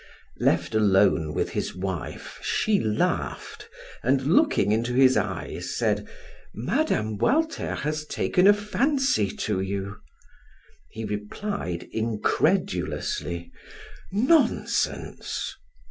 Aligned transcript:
Left 0.39 0.73
alone 0.73 1.31
with 1.35 1.51
his 1.51 1.75
wife, 1.75 2.39
she 2.41 2.79
laughed, 2.79 3.69
and 4.01 4.19
looking 4.33 4.71
into 4.71 4.95
his 4.95 5.15
eyes 5.15 5.77
said: 5.77 6.07
"Mme. 6.55 7.17
Walter 7.17 7.75
has 7.75 8.07
taken 8.07 8.47
a 8.47 8.51
fancy 8.53 9.29
to 9.29 9.59
you!" 9.61 9.97
He 10.89 11.05
replied 11.05 11.83
incredulously: 11.91 13.51
"Nonsense!" 14.11 15.53